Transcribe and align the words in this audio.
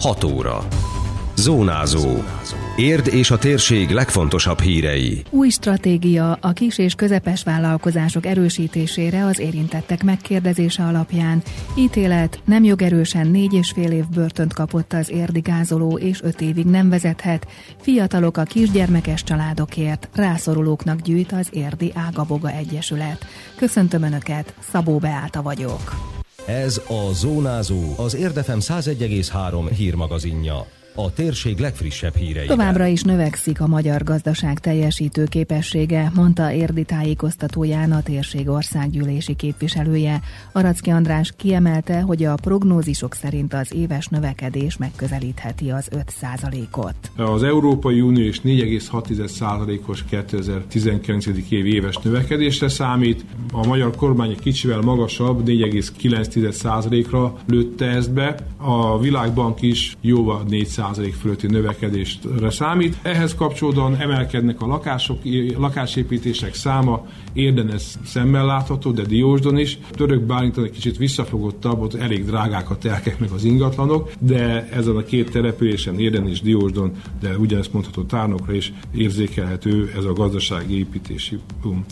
6 0.00 0.24
óra. 0.24 0.66
Zónázó. 1.36 2.22
Érd 2.76 3.06
és 3.06 3.30
a 3.30 3.38
térség 3.38 3.90
legfontosabb 3.90 4.60
hírei. 4.60 5.22
Új 5.30 5.48
stratégia 5.48 6.38
a 6.40 6.52
kis 6.52 6.78
és 6.78 6.94
közepes 6.94 7.42
vállalkozások 7.42 8.26
erősítésére 8.26 9.24
az 9.24 9.38
érintettek 9.38 10.02
megkérdezése 10.02 10.82
alapján. 10.82 11.42
Ítélet 11.76 12.40
nem 12.44 12.64
jogerősen 12.64 13.26
négy 13.26 13.52
és 13.52 13.70
fél 13.70 13.90
év 13.90 14.08
börtönt 14.14 14.54
kapott 14.54 14.92
az 14.92 15.10
érdi 15.10 15.40
gázoló 15.40 15.98
és 15.98 16.22
öt 16.22 16.40
évig 16.40 16.66
nem 16.66 16.88
vezethet. 16.88 17.46
Fiatalok 17.80 18.36
a 18.36 18.42
kisgyermekes 18.42 19.22
családokért, 19.22 20.08
rászorulóknak 20.14 21.00
gyűjt 21.00 21.32
az 21.32 21.48
Érdi 21.50 21.92
Ágaboga 21.94 22.50
Egyesület. 22.50 23.26
Köszöntöm 23.56 24.02
Önöket, 24.02 24.54
Szabó 24.70 24.98
Beáta 24.98 25.42
vagyok. 25.42 26.18
Ez 26.46 26.82
a 26.88 27.12
Zónázó, 27.12 27.94
az 27.96 28.14
Érdefem 28.14 28.58
101,3 28.60 29.70
hírmagazinja 29.76 30.66
a 30.94 31.12
térség 31.12 31.58
legfrissebb 31.58 32.14
hírei. 32.14 32.46
Továbbra 32.46 32.86
is 32.86 33.02
növekszik 33.02 33.60
a 33.60 33.66
magyar 33.66 34.02
gazdaság 34.02 34.58
teljesítő 34.58 35.24
képessége, 35.24 36.10
mondta 36.14 36.52
Érdi 36.52 36.84
tájékoztatóján 36.84 37.92
a 37.92 38.02
térség 38.02 38.48
országgyűlési 38.48 39.34
képviselője. 39.34 40.20
Aracki 40.52 40.90
András 40.90 41.32
kiemelte, 41.36 42.00
hogy 42.00 42.24
a 42.24 42.34
prognózisok 42.34 43.14
szerint 43.14 43.54
az 43.54 43.74
éves 43.74 44.06
növekedés 44.06 44.76
megközelítheti 44.76 45.70
az 45.70 45.88
5%-ot. 46.20 46.94
Az 47.16 47.42
Európai 47.42 48.00
Unió 48.00 48.24
is 48.24 48.40
4,6%-os 48.40 50.04
2019. 50.04 51.26
év 51.26 51.66
éves 51.66 51.96
növekedésre 51.96 52.68
számít. 52.68 53.24
A 53.52 53.66
magyar 53.66 53.96
kormány 53.96 54.30
egy 54.30 54.40
kicsivel 54.40 54.80
magasabb, 54.80 55.42
4,9%-ra 55.46 57.38
lőtte 57.46 57.86
ezt 57.86 58.12
be. 58.12 58.34
A 58.56 58.98
Világbank 58.98 59.62
is 59.62 59.96
jóval 60.00 60.42
4 60.48 60.68
10% 60.80 61.14
fölötti 61.20 61.46
növekedésre 61.46 62.50
számít. 62.50 62.96
Ehhez 63.02 63.34
kapcsolódóan 63.34 63.96
emelkednek 63.96 64.60
a 64.60 64.66
lakások, 64.66 65.18
lakásépítések 65.56 66.54
száma, 66.54 67.06
érden 67.32 67.72
ez 67.72 67.98
szemmel 68.04 68.46
látható, 68.46 68.90
de 68.90 69.02
Diósdon 69.02 69.58
is. 69.58 69.78
Török 69.90 70.22
Bálinton 70.22 70.64
egy 70.64 70.70
kicsit 70.70 70.96
visszafogottabb, 70.96 71.80
ott 71.80 71.94
elég 71.94 72.24
drágák 72.24 72.70
a 72.70 72.78
telkek 72.78 73.18
meg 73.18 73.30
az 73.30 73.44
ingatlanok, 73.44 74.12
de 74.18 74.68
ezen 74.72 74.96
a 74.96 75.02
két 75.02 75.30
településen, 75.30 75.98
érden 75.98 76.28
és 76.28 76.40
Diósdon, 76.40 76.92
de 77.20 77.38
ugyanezt 77.38 77.72
mondható 77.72 78.02
Tárnokra 78.02 78.54
is 78.54 78.72
érzékelhető 78.94 79.92
ez 79.96 80.04
a 80.04 80.12
gazdasági 80.12 80.78
építési 80.78 81.38
boom. 81.62 81.84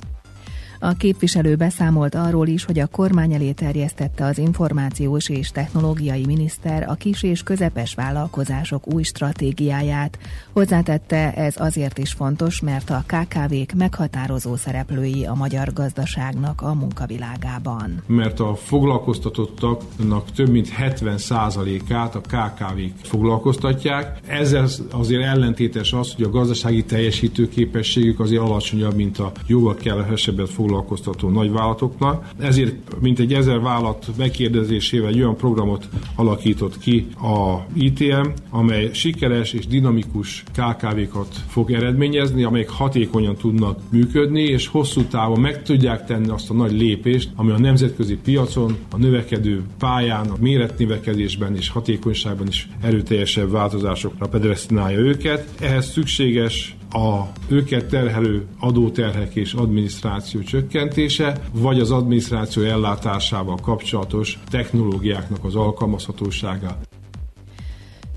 A 0.80 0.92
képviselő 0.92 1.56
beszámolt 1.56 2.14
arról 2.14 2.46
is, 2.46 2.64
hogy 2.64 2.78
a 2.78 2.86
kormány 2.86 3.32
elé 3.32 3.52
terjesztette 3.52 4.24
az 4.24 4.38
információs 4.38 5.28
és 5.28 5.50
technológiai 5.50 6.26
miniszter 6.26 6.84
a 6.88 6.94
kis 6.94 7.22
és 7.22 7.42
közepes 7.42 7.94
vállalkozások 7.94 8.94
új 8.94 9.02
stratégiáját. 9.02 10.18
Hozzátette, 10.52 11.34
ez 11.34 11.54
azért 11.56 11.98
is 11.98 12.12
fontos, 12.12 12.60
mert 12.60 12.90
a 12.90 13.04
KKV-k 13.06 13.72
meghatározó 13.76 14.56
szereplői 14.56 15.24
a 15.24 15.34
magyar 15.34 15.72
gazdaságnak 15.72 16.62
a 16.62 16.74
munkavilágában. 16.74 18.02
Mert 18.06 18.40
a 18.40 18.54
foglalkoztatottaknak 18.54 20.30
több 20.32 20.48
mint 20.48 20.68
70%-át 20.78 22.14
a 22.14 22.20
KKV-k 22.20 22.92
foglalkoztatják. 23.02 24.18
Ezzel 24.26 24.68
azért 24.90 25.22
ellentétes 25.22 25.92
az, 25.92 26.14
hogy 26.14 26.24
a 26.24 26.30
gazdasági 26.30 26.84
teljesítőképességük 26.84 28.20
azért 28.20 28.42
alacsonyabb, 28.42 28.94
mint 28.94 29.18
a 29.18 29.32
jóval 29.46 29.74
kevesebbet 29.74 30.48
foglalkoztató 30.48 30.66
foglalkoztató 30.68 31.28
nagyvállalatoknak. 31.28 32.28
Ezért 32.38 33.00
mintegy 33.00 33.34
ezer 33.34 33.60
vállalat 33.60 34.06
megkérdezésével 34.16 35.08
egy 35.08 35.20
olyan 35.20 35.36
programot 35.36 35.88
alakított 36.14 36.78
ki 36.78 37.06
a 37.22 37.66
ITM, 37.74 38.28
amely 38.50 38.90
sikeres 38.92 39.52
és 39.52 39.66
dinamikus 39.66 40.44
KKV-kat 40.52 41.34
fog 41.46 41.72
eredményezni, 41.72 42.42
amelyek 42.44 42.68
hatékonyan 42.68 43.36
tudnak 43.36 43.78
működni, 43.90 44.42
és 44.42 44.66
hosszú 44.66 45.02
távon 45.02 45.40
meg 45.40 45.62
tudják 45.62 46.04
tenni 46.04 46.28
azt 46.28 46.50
a 46.50 46.54
nagy 46.54 46.72
lépést, 46.72 47.30
ami 47.36 47.50
a 47.50 47.58
nemzetközi 47.58 48.16
piacon, 48.16 48.76
a 48.90 48.96
növekedő 48.96 49.62
pályán, 49.78 50.26
a 50.28 50.36
méretnövekedésben 50.40 51.56
és 51.56 51.68
hatékonyságban 51.68 52.46
is 52.46 52.68
erőteljesebb 52.82 53.50
változásokra 53.50 54.28
predestinálja 54.28 54.98
őket. 54.98 55.48
Ehhez 55.60 55.90
szükséges 55.90 56.77
a 56.92 57.22
őket 57.48 57.88
terhelő 57.88 58.46
adóterhek 58.58 59.34
és 59.34 59.52
adminisztráció 59.52 60.40
csökkentése, 60.40 61.40
vagy 61.52 61.80
az 61.80 61.90
adminisztráció 61.90 62.62
ellátásával 62.62 63.56
kapcsolatos 63.62 64.38
technológiáknak 64.50 65.44
az 65.44 65.54
alkalmazhatósága. 65.54 66.78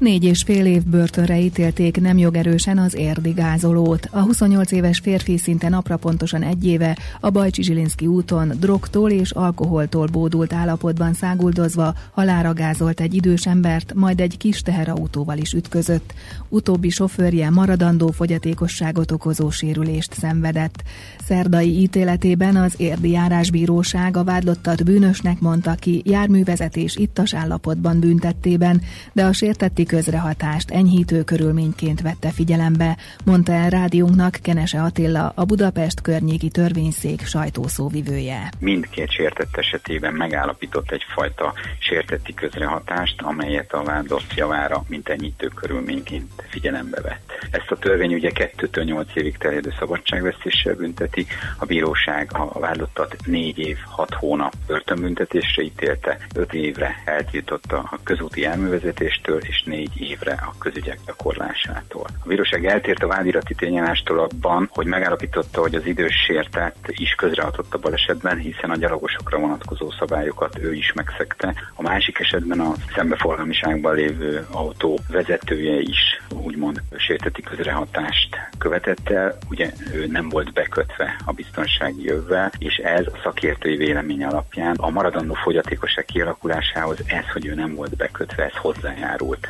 Négy 0.02 0.24
és 0.24 0.44
fél 0.44 0.66
év 0.66 0.84
börtönre 0.84 1.40
ítélték 1.40 2.00
nem 2.00 2.18
jogerősen 2.18 2.78
az 2.78 2.96
érdi 2.96 3.30
gázolót. 3.30 4.08
A 4.12 4.20
28 4.20 4.72
éves 4.72 5.00
férfi 5.00 5.38
szinte 5.38 5.70
napra 5.70 5.98
pontosan 5.98 6.44
egy 6.44 6.66
éve 6.66 6.98
a 7.20 7.30
Bajcsi 7.30 7.64
Zsilinszki 7.64 8.08
úton 8.08 8.52
drogtól 8.60 9.12
és 9.12 9.32
alkoholtól 9.32 10.08
bódult 10.08 10.54
állapotban 10.54 11.14
száguldozva 11.14 11.94
halára 12.12 12.54
gázolt 12.54 13.00
egy 13.00 13.14
idős 13.14 13.46
embert, 13.46 13.94
majd 13.94 14.20
egy 14.20 14.38
kis 14.38 14.62
teherautóval 14.62 15.38
is 15.38 15.54
ütközött. 15.54 16.14
Utóbbi 16.50 16.90
sofőrje 16.90 17.50
maradandó 17.50 18.08
fogyatékosságot 18.08 19.12
okozó 19.12 19.50
sérülést 19.50 20.14
szenvedett. 20.14 20.84
Szerdai 21.26 21.82
ítéletében 21.82 22.56
az 22.56 22.74
érdi 22.78 23.10
járásbíróság 23.10 24.18
a 24.18 24.24
vádlottat 24.24 24.84
bűnösnek 24.84 25.40
mondta 25.40 25.76
ki 25.76 26.02
járművezetés 26.06 26.96
ittas 26.96 27.34
állapotban 27.34 28.00
büntettében, 28.00 28.82
de 29.14 29.26
a 29.26 29.34
sértetti 29.34 29.90
közrehatást 29.92 30.72
enyhítő 30.72 31.24
körülményként 31.24 32.02
vette 32.02 32.30
figyelembe, 32.30 32.98
mondta 33.26 33.52
el 33.52 33.70
rádiónknak 33.70 34.38
Kenese 34.42 34.82
Attila, 34.82 35.32
a 35.36 35.46
Budapest 35.46 36.02
környéki 36.02 36.50
törvényszék 36.50 37.26
sajtószóvivője. 37.26 38.50
Mindkét 38.60 39.12
sértett 39.12 39.58
esetében 39.58 40.14
megállapított 40.14 40.92
egyfajta 40.92 41.54
sértetti 41.80 42.34
közrehatást, 42.34 43.22
amelyet 43.22 43.74
a 43.74 43.84
vádlott 43.84 44.34
javára 44.36 44.84
mint 44.88 45.10
enyhítő 45.10 45.48
körülményként 45.48 46.32
figyelembe 46.50 47.02
vett. 47.02 47.32
Ezt 47.52 47.72
a 47.72 47.78
törvény 47.78 48.14
ugye 48.14 48.30
2 48.30 48.84
8 48.84 49.08
évig 49.14 49.38
terjedő 49.38 49.74
szabadságvesztéssel 49.80 50.76
bünteti, 50.76 51.26
a 51.58 51.66
bíróság 51.66 52.30
a 52.34 52.60
vádlottat 52.60 53.16
4 53.26 53.58
év, 53.60 53.78
6 53.86 54.14
hónap 54.14 54.54
börtönbüntetésre 54.68 55.64
ítélte, 55.64 56.18
5 56.36 56.54
évre 56.54 57.02
eltiltotta 57.06 57.78
a 57.78 58.00
közúti 58.04 58.42
járművezetéstől, 58.42 59.40
és 59.40 59.64
4 59.66 59.81
négy 59.82 60.10
évre 60.10 60.32
a 60.32 60.54
közügyek 60.60 61.00
gyakorlásától. 61.06 62.06
A 62.24 62.28
bíróság 62.28 62.66
eltért 62.66 63.04
a 63.04 63.08
vádirati 63.08 63.56
tényállástól 63.56 64.20
abban, 64.20 64.70
hogy 64.72 64.86
megállapította, 64.86 65.62
hogy 65.62 65.76
az 65.76 65.86
idős 65.86 66.14
sértett 66.28 66.86
is 66.88 67.14
közreadott 67.14 67.74
a 67.74 67.78
balesetben, 67.78 68.38
hiszen 68.38 68.70
a 68.70 68.76
gyalogosokra 68.76 69.40
vonatkozó 69.40 69.92
szabályokat 69.92 70.58
ő 70.60 70.74
is 70.74 70.94
megszegte. 70.94 71.54
A 71.76 71.82
másik 71.82 72.20
esetben 72.20 72.60
a 72.60 72.74
szembeforgalmiságban 72.96 73.96
lévő 73.96 74.48
autó 74.52 75.00
vezetője 75.10 75.80
is 75.80 76.22
úgymond 76.30 76.82
sérteti 76.98 77.42
közrehatást 77.42 78.38
követett 78.58 79.10
el, 79.10 79.38
ugye 79.50 79.72
ő 79.94 80.08
nem 80.08 80.30
volt 80.30 80.54
bekötve 80.54 81.16
a 81.26 81.32
biztonsági 81.32 82.04
jövvel, 82.04 82.52
és 82.58 82.76
ez 82.76 83.06
a 83.06 83.20
szakértői 83.24 83.76
vélemény 83.76 84.24
alapján 84.24 84.76
a 84.76 84.90
maradandó 84.90 85.34
fogyatékosság 85.34 86.06
kialakulásához 86.06 86.98
ez, 87.06 87.26
hogy 87.34 87.46
ő 87.46 87.54
nem 87.54 87.76
volt 87.76 87.96
bekötve, 87.96 88.44
ez 88.44 88.56
hozzájárult. 88.56 89.50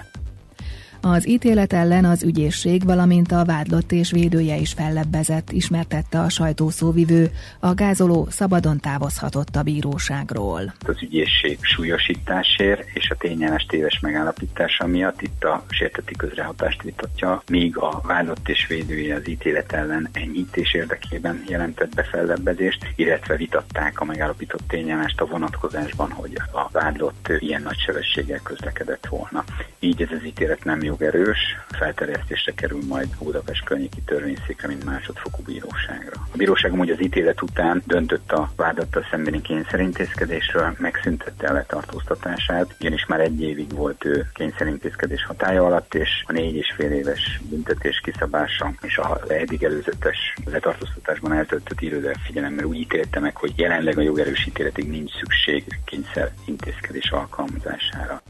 Az 1.04 1.28
ítélet 1.28 1.74
ellen 1.74 2.06
az 2.06 2.24
ügyészség, 2.24 2.86
valamint 2.86 3.32
a 3.32 3.46
vádlott 3.46 3.92
és 3.92 4.12
védője 4.12 4.56
is 4.56 4.74
fellebbezett, 4.74 5.52
ismertette 5.52 6.20
a 6.20 6.30
sajtószóvivő. 6.30 7.32
A 7.60 7.74
gázoló 7.74 8.28
szabadon 8.30 8.80
távozhatott 8.80 9.56
a 9.56 9.64
bíróságról. 9.64 10.74
Az 10.88 11.02
ügyészség 11.02 11.58
súlyosításért 11.62 12.84
és 12.94 13.10
a 13.10 13.16
tényállás 13.16 13.66
téves 13.66 14.00
megállapítása 14.00 14.88
miatt 14.88 15.22
itt 15.22 15.44
a 15.44 15.64
sérteti 15.70 16.16
közrehatást 16.16 16.82
vitatja, 16.82 17.44
míg 17.50 17.78
a 17.78 18.02
vádlott 18.04 18.50
és 18.50 18.68
védője 18.68 19.16
az 19.16 19.28
ítélet 19.28 19.72
ellen 19.72 20.10
enyhítés 20.12 20.74
érdekében 20.74 21.44
jelentett 21.48 21.96
be 21.96 22.04
fellebbezést, 22.04 22.94
illetve 22.96 23.36
vitatták 23.36 24.00
a 24.00 24.06
megállapított 24.06 24.68
tényállást 24.68 25.22
a 25.22 25.26
vonatkozásban, 25.26 26.12
hogy 26.12 26.38
a 26.52 26.70
vádlott 26.72 27.32
ilyen 27.40 27.62
nagy 27.62 27.78
sebességgel 27.78 28.40
közlekedett 28.44 29.08
volna. 29.10 29.44
Így 29.80 30.02
ez 30.02 30.10
az 30.12 30.26
ítélet 30.26 30.64
nem 30.64 30.82
jogerős, 30.92 31.40
felterjesztésre 31.70 32.52
kerül 32.52 32.82
majd 32.88 33.08
Budapest 33.20 33.64
környéki 33.64 34.02
törvényszékre, 34.06 34.68
mint 34.68 34.84
másodfokú 34.84 35.44
bíróságra. 35.44 36.16
A 36.34 36.38
bíróság 36.38 36.74
úgy 36.74 36.90
az 36.90 37.02
ítélet 37.02 37.42
után 37.42 37.84
döntött 37.86 38.32
a 38.32 38.52
vádattal 38.56 39.06
szembeni 39.12 39.42
kényszerintézkedésről, 39.42 40.76
megszüntette 40.78 41.48
a 41.48 41.54
letartóztatását, 41.54 42.76
ugyanis 42.80 43.06
már 43.06 43.20
egy 43.20 43.42
évig 43.42 43.74
volt 43.74 44.06
ő 44.06 44.30
kényszerintézkedés 44.34 45.26
hatája 45.26 45.66
alatt, 45.66 45.94
és 45.94 46.24
a 46.28 46.32
négy 46.32 46.56
és 46.56 46.74
fél 46.76 46.92
éves 46.92 47.42
büntetés 47.50 48.02
kiszabása 48.04 48.74
és 48.82 48.98
a 48.98 49.22
eddig 49.28 49.64
előzetes 49.64 50.36
letartóztatásban 50.46 51.34
eltöltött 51.34 51.82
időre 51.82 52.16
figyelemmel 52.24 52.66
úgy 52.66 52.78
ítélte 52.78 53.20
meg, 53.20 53.36
hogy 53.36 53.54
jelenleg 53.56 53.98
a 53.98 54.02
jogerős 54.02 54.46
ítéletig 54.46 54.90
nincs 54.90 55.12
szükség 55.20 55.80
kényszer 55.86 56.32
intézkedés 56.46 57.12
alkalmazására. 57.12 58.22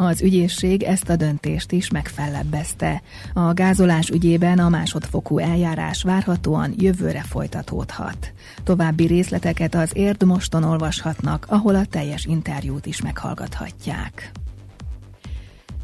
Az 0.00 0.22
ügyészség 0.22 0.82
ezt 0.82 1.08
a 1.08 1.16
döntést 1.16 1.72
is 1.72 1.90
megfellebbezte. 1.90 3.02
A 3.34 3.52
gázolás 3.52 4.08
ügyében 4.08 4.58
a 4.58 4.68
másodfokú 4.68 5.38
eljárás 5.38 6.02
várhatóan 6.02 6.74
jövőre 6.76 7.22
folytatódhat. 7.22 8.32
További 8.64 9.06
részleteket 9.06 9.74
az 9.74 9.90
Érd 9.96 10.24
moston 10.24 10.64
olvashatnak, 10.64 11.46
ahol 11.48 11.74
a 11.74 11.84
teljes 11.84 12.24
interjút 12.24 12.86
is 12.86 13.02
meghallgathatják. 13.02 14.30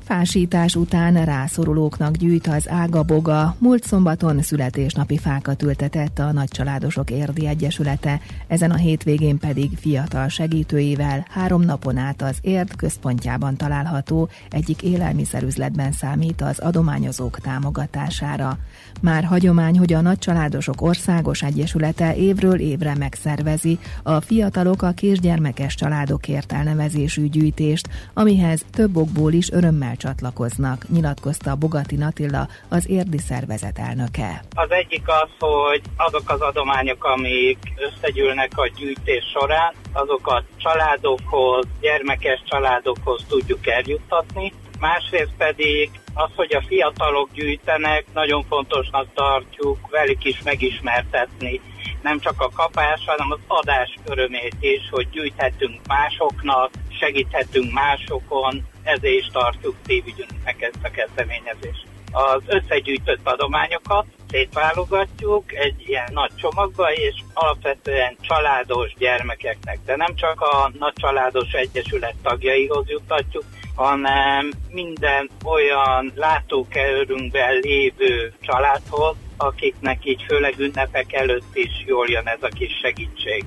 Fásítás 0.04 0.76
után 0.76 1.24
rászorulóknak 1.24 2.16
gyűjt 2.16 2.46
az 2.46 2.68
Ágaboga. 2.68 3.56
Múlt 3.58 3.84
szombaton 3.84 4.42
születésnapi 4.42 5.18
fákat 5.18 5.62
ültetett 5.62 6.18
a 6.18 6.32
Nagycsaládosok 6.32 7.10
Érdi 7.10 7.46
Egyesülete, 7.46 8.20
ezen 8.46 8.70
a 8.70 8.76
hétvégén 8.76 9.38
pedig 9.38 9.70
fiatal 9.78 10.28
segítőivel 10.28 11.26
három 11.30 11.62
napon 11.62 11.96
át 11.96 12.22
az 12.22 12.36
Érd 12.40 12.76
központjában 12.76 13.56
található 13.56 14.28
egyik 14.50 14.82
élelmiszerüzletben 14.82 15.92
számít 15.92 16.40
az 16.40 16.58
adományozók 16.58 17.38
támogatására. 17.38 18.58
Már 19.00 19.24
hagyomány, 19.24 19.78
hogy 19.78 19.92
a 19.92 20.00
Nagycsaládosok 20.00 20.82
Országos 20.82 21.42
Egyesülete 21.42 22.16
évről 22.16 22.60
évre 22.60 22.94
megszervezi 22.94 23.78
a 24.02 24.20
fiatalok 24.20 24.82
a 24.82 24.90
kisgyermekes 24.90 25.74
családokért 25.74 26.52
elnevezésű 26.52 27.28
gyűjtést, 27.28 27.88
amihez 28.14 28.64
több 28.70 28.96
okból 28.96 29.32
is 29.32 29.50
örömmel 29.50 29.93
csatlakoznak, 29.96 30.88
nyilatkozta 30.88 31.54
Bogati 31.54 31.96
Natilla, 31.96 32.48
az 32.68 32.88
érdi 32.88 33.18
szervezet 33.18 33.78
elnöke. 33.78 34.44
Az 34.54 34.70
egyik 34.70 35.08
az, 35.08 35.28
hogy 35.38 35.82
azok 35.96 36.30
az 36.30 36.40
adományok, 36.40 37.04
amik 37.04 37.58
összegyűlnek 37.76 38.58
a 38.58 38.68
gyűjtés 38.76 39.24
során, 39.34 39.74
azokat 39.92 40.44
családokhoz, 40.56 41.66
gyermekes 41.80 42.42
családokhoz 42.46 43.24
tudjuk 43.28 43.66
eljuttatni, 43.66 44.52
másrészt 44.80 45.34
pedig 45.38 45.90
az, 46.14 46.30
hogy 46.34 46.54
a 46.54 46.62
fiatalok 46.66 47.28
gyűjtenek, 47.32 48.04
nagyon 48.14 48.44
fontosnak 48.48 49.06
tartjuk 49.14 49.78
velük 49.90 50.24
is 50.24 50.42
megismertetni 50.42 51.60
nem 52.04 52.20
csak 52.20 52.40
a 52.40 52.50
kapás, 52.56 53.00
hanem 53.06 53.30
az 53.30 53.38
adás 53.46 53.94
örömét 54.04 54.56
is, 54.60 54.88
hogy 54.90 55.08
gyűjthetünk 55.10 55.80
másoknak, 55.86 56.70
segíthetünk 56.98 57.72
másokon, 57.72 58.66
ezért 58.82 59.14
is 59.14 59.28
tartjuk 59.32 59.76
szívügyünknek 59.86 60.62
ezt 60.62 60.78
a 60.82 60.90
kezdeményezést. 60.90 61.86
Az 62.12 62.42
összegyűjtött 62.46 63.20
adományokat 63.26 64.06
szétválogatjuk 64.28 65.54
egy 65.54 65.74
ilyen 65.86 66.08
nagy 66.12 66.30
csomagba, 66.36 66.92
és 66.92 67.14
alapvetően 67.32 68.16
családos 68.20 68.94
gyermekeknek, 68.98 69.78
de 69.84 69.96
nem 69.96 70.14
csak 70.14 70.40
a 70.40 70.70
nagy 70.78 70.92
családos 70.94 71.52
egyesület 71.52 72.14
tagjaihoz 72.22 72.88
juttatjuk, 72.88 73.44
hanem 73.74 74.50
minden 74.70 75.30
olyan 75.44 76.12
látókerülünkben 76.14 77.58
lévő 77.62 78.32
családhoz, 78.40 79.16
akiknek 79.36 80.04
így 80.04 80.22
főleg 80.28 80.54
ünnepek 80.58 81.12
előtt 81.12 81.56
is 81.56 81.84
jól 81.86 82.08
jön 82.08 82.26
ez 82.26 82.42
a 82.42 82.48
kis 82.48 82.72
segítség. 82.82 83.44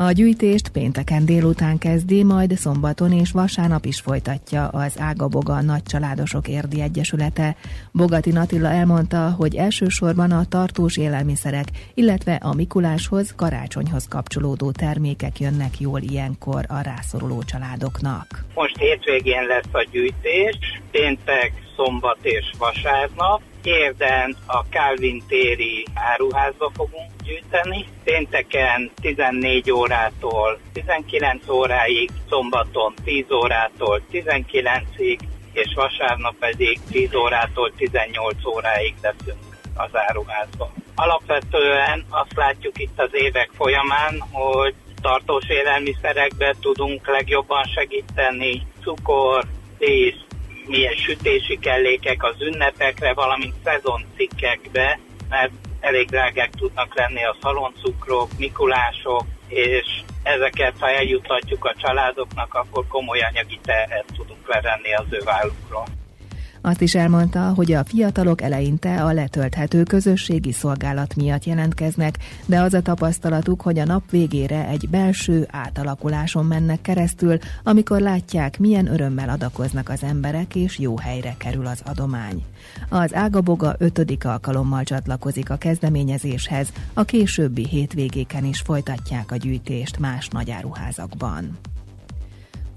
A 0.00 0.12
gyűjtést 0.12 0.68
pénteken 0.68 1.24
délután 1.24 1.78
kezdi, 1.78 2.24
majd 2.24 2.52
szombaton 2.52 3.12
és 3.12 3.30
vasárnap 3.30 3.84
is 3.84 4.00
folytatja 4.00 4.68
az 4.68 4.98
Ágaboga 4.98 5.60
Nagy 5.60 5.82
Családosok 5.82 6.48
Érdi 6.48 6.80
Egyesülete. 6.80 7.56
Bogati 7.92 8.30
Natilla 8.30 8.68
elmondta, 8.68 9.30
hogy 9.30 9.54
elsősorban 9.56 10.30
a 10.30 10.44
tartós 10.44 10.96
élelmiszerek, 10.96 11.66
illetve 11.94 12.34
a 12.34 12.54
Mikuláshoz, 12.54 13.34
karácsonyhoz 13.36 14.08
kapcsolódó 14.08 14.70
termékek 14.70 15.40
jönnek 15.40 15.80
jól 15.80 16.00
ilyenkor 16.00 16.64
a 16.68 16.80
rászoruló 16.80 17.42
családoknak. 17.42 18.44
Most 18.54 18.78
hétvégén 18.78 19.46
lesz 19.46 19.72
a 19.72 19.86
gyűjtés, 19.90 20.58
péntek, 20.90 21.52
szombat 21.78 22.18
és 22.22 22.50
vasárnap, 22.58 23.40
Érden 23.62 24.36
a 24.46 24.58
Calvin 24.70 25.22
téri 25.28 25.86
áruházba 25.94 26.70
fogunk 26.74 27.10
gyűjteni. 27.24 27.86
Pénteken 28.04 28.90
14 29.00 29.70
órától 29.70 30.58
19 30.72 31.48
óráig, 31.48 32.10
szombaton 32.28 32.94
10 33.04 33.24
órától 33.32 34.00
19-ig, 34.12 35.18
és 35.52 35.74
vasárnap 35.74 36.34
pedig 36.38 36.80
10 36.90 37.14
órától 37.14 37.72
18 37.76 38.46
óráig 38.46 38.94
leszünk 39.02 39.42
az 39.74 39.90
áruházban. 39.92 40.70
Alapvetően 40.94 42.04
azt 42.08 42.36
látjuk 42.36 42.78
itt 42.78 43.00
az 43.00 43.10
évek 43.12 43.50
folyamán, 43.56 44.20
hogy 44.32 44.74
tartós 45.00 45.48
élelmiszerekbe 45.48 46.54
tudunk 46.60 47.08
legjobban 47.08 47.64
segíteni, 47.64 48.66
cukor, 48.82 49.44
tész, 49.78 50.27
milyen 50.68 50.94
sütési 50.94 51.58
kellékek 51.58 52.24
az 52.24 52.40
ünnepekre, 52.40 53.12
valamint 53.12 53.54
szezoncikkekbe, 53.64 54.98
mert 55.28 55.52
elég 55.80 56.08
drágák 56.08 56.50
tudnak 56.50 56.94
lenni 56.94 57.24
a 57.24 57.36
szaloncukrok, 57.42 58.30
mikulások, 58.38 59.24
és 59.48 59.86
ezeket, 60.22 60.74
ha 60.78 60.90
eljutatjuk 60.90 61.64
a 61.64 61.74
családoknak, 61.78 62.54
akkor 62.54 62.86
komoly 62.86 63.20
anyagi 63.20 63.58
terhet 63.62 64.04
tudunk 64.16 64.48
levenni 64.48 64.94
az 64.94 65.06
ő 65.10 65.20
vállukról. 65.24 65.97
Azt 66.60 66.80
is 66.80 66.94
elmondta, 66.94 67.52
hogy 67.54 67.72
a 67.72 67.84
fiatalok 67.84 68.42
eleinte 68.42 69.02
a 69.04 69.12
letölthető 69.12 69.82
közösségi 69.82 70.52
szolgálat 70.52 71.16
miatt 71.16 71.44
jelentkeznek, 71.44 72.18
de 72.46 72.60
az 72.60 72.74
a 72.74 72.82
tapasztalatuk, 72.82 73.60
hogy 73.60 73.78
a 73.78 73.84
nap 73.84 74.10
végére 74.10 74.66
egy 74.66 74.88
belső 74.88 75.48
átalakuláson 75.50 76.46
mennek 76.46 76.80
keresztül, 76.80 77.38
amikor 77.62 78.00
látják, 78.00 78.58
milyen 78.58 78.92
örömmel 78.92 79.28
adakoznak 79.28 79.88
az 79.88 80.02
emberek, 80.02 80.54
és 80.54 80.78
jó 80.78 80.98
helyre 80.98 81.34
kerül 81.38 81.66
az 81.66 81.82
adomány. 81.84 82.44
Az 82.88 83.14
Ágaboga 83.14 83.74
ötödik 83.78 84.24
alkalommal 84.24 84.82
csatlakozik 84.82 85.50
a 85.50 85.56
kezdeményezéshez, 85.56 86.72
a 86.94 87.04
későbbi 87.04 87.66
hétvégéken 87.66 88.44
is 88.44 88.60
folytatják 88.60 89.32
a 89.32 89.36
gyűjtést 89.36 89.98
más 89.98 90.28
nagyáruházakban. 90.28 91.58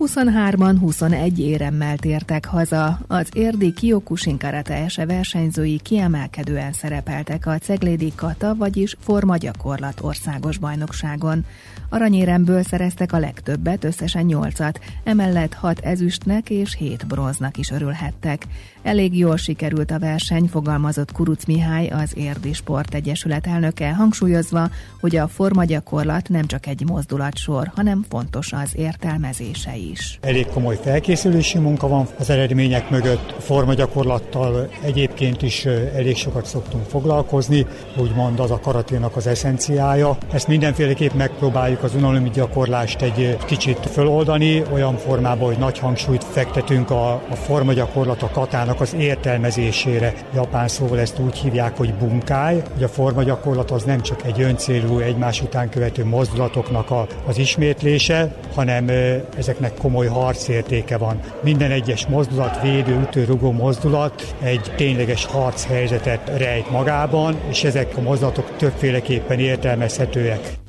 23-an 0.01 0.75
21 0.79 1.39
éremmel 1.39 1.97
tértek 1.97 2.45
haza. 2.45 2.99
Az 3.07 3.27
érdi 3.33 3.73
Kyokushin 3.73 4.37
Karate 4.37 4.73
ese 4.73 5.05
versenyzői 5.05 5.79
kiemelkedően 5.83 6.71
szerepeltek 6.71 7.45
a 7.45 7.57
Ceglédi 7.57 8.13
Kata, 8.15 8.55
vagyis 8.55 8.95
Forma 8.99 9.37
Gyakorlat 9.37 9.99
országos 10.01 10.57
bajnokságon. 10.57 11.45
Aranyéremből 11.89 12.63
szereztek 12.63 13.13
a 13.13 13.19
legtöbbet, 13.19 13.83
összesen 13.83 14.25
8-at, 14.27 14.75
emellett 15.03 15.53
6 15.53 15.79
ezüstnek 15.79 16.49
és 16.49 16.75
7 16.75 17.07
bronznak 17.07 17.57
is 17.57 17.71
örülhettek. 17.71 18.45
Elég 18.81 19.17
jól 19.17 19.37
sikerült 19.37 19.91
a 19.91 19.99
verseny, 19.99 20.47
fogalmazott 20.47 21.11
Kuruc 21.11 21.45
Mihály, 21.45 21.87
az 21.87 22.17
Érdi 22.17 22.53
Sport 22.53 22.93
Egyesület 22.93 23.47
elnöke, 23.47 23.93
hangsúlyozva, 23.93 24.69
hogy 24.99 25.15
a 25.15 25.27
formagyakorlat 25.27 26.29
nem 26.29 26.45
csak 26.45 26.67
egy 26.67 26.83
mozdulatsor, 26.85 27.71
hanem 27.75 28.05
fontos 28.09 28.53
az 28.53 28.71
értelmezése 28.75 29.75
is. 29.75 29.90
Elég 30.21 30.47
komoly 30.47 30.77
felkészülési 30.83 31.57
munka 31.57 31.87
van 31.87 32.07
az 32.19 32.29
eredmények 32.29 32.89
mögött. 32.89 33.33
A 33.37 33.41
formagyakorlattal 33.41 34.69
egyébként 34.83 35.41
is 35.41 35.65
elég 35.95 36.15
sokat 36.15 36.45
szoktunk 36.45 36.85
foglalkozni, 36.85 37.65
úgymond 37.97 38.39
az 38.39 38.51
a 38.51 38.59
karaténak 38.59 39.15
az 39.15 39.27
eszenciája. 39.27 40.17
Ezt 40.31 40.47
mindenféleképp 40.47 41.13
megpróbáljuk 41.13 41.83
az 41.83 41.95
unalmi 41.95 42.29
gyakorlást 42.29 43.01
egy 43.01 43.37
kicsit 43.45 43.77
föloldani, 43.91 44.63
olyan 44.73 44.97
formában, 44.97 45.47
hogy 45.47 45.57
nagy 45.57 45.79
hangsúlyt 45.79 46.23
fektetünk 46.23 46.91
a, 46.91 47.13
a 47.13 47.35
formagyakorlat, 47.35 48.21
a 48.21 48.29
katának 48.29 48.81
az 48.81 48.95
értelmezésére. 48.99 50.13
Japán 50.33 50.67
szóval 50.67 50.99
ezt 50.99 51.19
úgy 51.19 51.37
hívják, 51.37 51.77
hogy 51.77 51.93
bunkáj, 51.93 52.61
hogy 52.73 52.83
a 52.83 52.87
forma 52.87 53.23
gyakorlat 53.23 53.71
az 53.71 53.83
nem 53.83 54.01
csak 54.01 54.25
egy 54.25 54.41
öncélú, 54.41 54.99
egymás 54.99 55.41
után 55.41 55.69
követő 55.69 56.05
mozdulatoknak 56.05 56.91
a, 56.91 57.07
az 57.27 57.37
ismétlése, 57.37 58.35
hanem 58.55 58.89
ezeknek 59.37 59.70
komoly 59.77 60.07
harcértéke 60.07 60.97
van. 60.97 61.19
Minden 61.43 61.71
egyes 61.71 62.07
mozdulat, 62.07 62.61
védő, 62.61 62.99
ütő, 63.01 63.23
rugó 63.23 63.51
mozdulat 63.51 64.35
egy 64.41 64.73
tényleges 64.75 65.25
harchelyzetet 65.25 66.31
rejt 66.37 66.69
magában, 66.69 67.35
és 67.49 67.63
ezek 67.63 67.97
a 67.97 68.01
mozdulatok 68.01 68.55
többféleképpen 68.57 69.39
értelmezhetőek. 69.39 70.60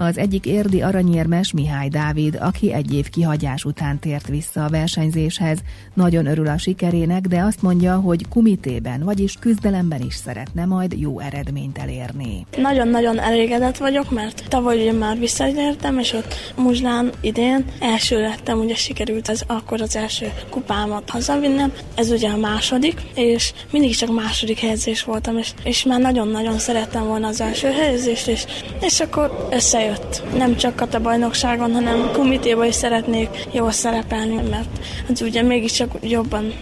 Az 0.00 0.18
egyik 0.18 0.46
érdi 0.46 0.82
aranyérmes 0.82 1.52
Mihály 1.52 1.88
Dávid, 1.88 2.38
aki 2.40 2.72
egy 2.72 2.94
év 2.94 3.08
kihagyás 3.08 3.64
után 3.64 3.98
tért 3.98 4.26
vissza 4.26 4.64
a 4.64 4.68
versenyzéshez. 4.68 5.58
Nagyon 5.94 6.26
örül 6.26 6.46
a 6.46 6.58
sikerének, 6.58 7.20
de 7.20 7.40
azt 7.40 7.62
mondja, 7.62 7.96
hogy 7.96 8.28
kumitében, 8.28 9.04
vagyis 9.04 9.36
küzdelemben 9.40 10.00
is 10.00 10.14
szeretne 10.14 10.64
majd 10.64 11.00
jó 11.00 11.18
eredményt 11.18 11.78
elérni. 11.78 12.46
Nagyon-nagyon 12.56 13.18
elégedett 13.18 13.76
vagyok, 13.76 14.10
mert 14.10 14.44
tavaly 14.48 14.80
ugye 14.80 14.92
már 14.92 15.18
visszaértem, 15.18 15.98
és 15.98 16.12
ott 16.12 16.34
Muzslán 16.56 17.10
idén 17.20 17.64
első 17.80 18.20
lettem, 18.20 18.58
ugye 18.58 18.74
sikerült 18.74 19.28
az, 19.28 19.44
akkor 19.46 19.80
az 19.80 19.96
első 19.96 20.32
kupámat 20.50 21.10
hazavinnem. 21.10 21.72
Ez 21.94 22.10
ugye 22.10 22.28
a 22.28 22.36
második, 22.36 23.00
és 23.14 23.52
mindig 23.70 23.96
csak 23.96 24.14
második 24.14 24.58
helyezés 24.58 25.02
voltam, 25.02 25.38
és, 25.38 25.52
és 25.64 25.84
már 25.84 26.00
nagyon-nagyon 26.00 26.58
szerettem 26.58 27.04
volna 27.06 27.26
az 27.26 27.40
első 27.40 27.68
helyezést, 27.68 28.28
és, 28.28 28.44
és 28.80 29.00
akkor 29.00 29.48
összejött 29.50 29.86
bejött. 29.88 30.22
Nem 30.36 30.56
csak 30.56 30.80
a 30.92 31.00
bajnokságon, 31.00 31.72
hanem 31.72 32.10
komitéban 32.12 32.66
is 32.66 32.74
szeretnék 32.74 33.28
jól 33.52 33.70
szerepelni, 33.70 34.48
mert 34.50 34.78
az 35.08 35.22
ugye 35.22 35.42
mégiscsak 35.42 35.90
jobban 36.02 36.52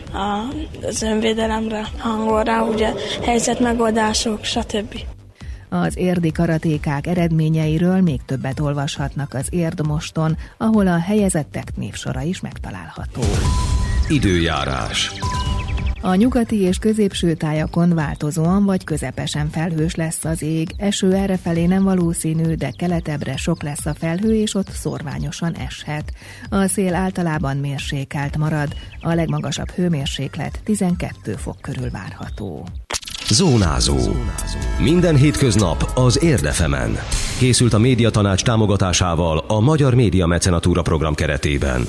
az 0.82 1.02
önvédelemre 1.02 1.86
hangol 1.98 2.42
rá, 2.42 2.60
ugye 2.60 2.92
helyzetmegoldások, 3.22 4.44
stb. 4.44 5.00
Az 5.68 5.96
érdi 5.96 6.32
karatékák 6.32 7.06
eredményeiről 7.06 8.00
még 8.00 8.20
többet 8.26 8.60
olvashatnak 8.60 9.34
az 9.34 9.46
Érdmoston, 9.50 10.36
ahol 10.56 10.86
a 10.86 10.98
helyezettek 10.98 11.76
névsora 11.76 12.22
is 12.22 12.40
megtalálható. 12.40 13.22
Időjárás. 14.08 15.12
A 16.00 16.14
nyugati 16.14 16.60
és 16.60 16.78
középső 16.78 17.34
tájakon 17.34 17.94
változóan 17.94 18.64
vagy 18.64 18.84
közepesen 18.84 19.48
felhős 19.50 19.94
lesz 19.94 20.24
az 20.24 20.42
ég. 20.42 20.70
Eső 20.76 21.12
errefelé 21.12 21.66
nem 21.66 21.82
valószínű, 21.82 22.54
de 22.54 22.70
keletebbre 22.76 23.36
sok 23.36 23.62
lesz 23.62 23.86
a 23.86 23.94
felhő, 23.94 24.34
és 24.34 24.54
ott 24.54 24.70
szorványosan 24.70 25.54
eshet. 25.54 26.12
A 26.48 26.66
szél 26.66 26.94
általában 26.94 27.56
mérsékelt 27.56 28.36
marad, 28.36 28.74
a 29.00 29.14
legmagasabb 29.14 29.70
hőmérséklet 29.70 30.60
12 30.64 31.32
fok 31.32 31.56
körül 31.60 31.90
várható. 31.90 32.66
Zónázó. 33.30 33.98
Minden 34.82 35.16
hétköznap 35.16 35.90
az 35.94 36.22
Érdefemen. 36.22 36.96
Készült 37.38 37.72
a 37.72 37.78
médiatanács 37.78 38.44
támogatásával 38.44 39.38
a 39.38 39.60
Magyar 39.60 39.94
Média 39.94 40.26
Mecenatúra 40.26 40.82
program 40.82 41.14
keretében. 41.14 41.86